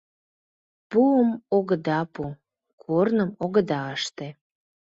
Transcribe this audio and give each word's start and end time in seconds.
Пуым 0.89 1.29
огыда 1.57 1.99
пу, 2.13 2.23
корным 2.83 3.31
огыда 3.43 3.81
ыште. 3.97 4.27